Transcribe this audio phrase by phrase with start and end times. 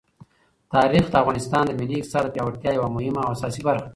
[0.73, 3.89] تاریخ د افغانستان د ملي اقتصاد د پیاوړتیا یوه مهمه او اساسي برخه ده.